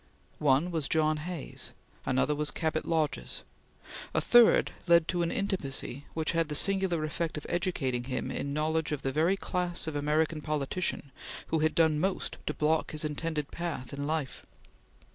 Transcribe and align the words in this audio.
One 0.39 0.71
was 0.71 0.89
John 0.89 1.17
Hay's; 1.17 1.73
another 2.07 2.33
was 2.33 2.49
Cabot 2.49 2.85
Lodge's; 2.85 3.43
a 4.15 4.19
third 4.19 4.71
led 4.87 5.07
to 5.09 5.21
an 5.21 5.29
intimacy 5.29 6.07
which 6.15 6.31
had 6.31 6.49
the 6.49 6.55
singular 6.55 7.03
effect 7.05 7.37
of 7.37 7.45
educating 7.47 8.05
him 8.05 8.31
in 8.31 8.51
knowledge 8.51 8.91
of 8.91 9.03
the 9.03 9.11
very 9.11 9.37
class 9.37 9.85
of 9.85 9.95
American 9.95 10.41
politician 10.41 11.11
who 11.49 11.59
had 11.59 11.75
done 11.75 11.99
most 11.99 12.39
to 12.47 12.53
block 12.55 12.93
his 12.93 13.05
intended 13.05 13.51
path 13.51 13.93
in 13.93 14.07
life. 14.07 14.43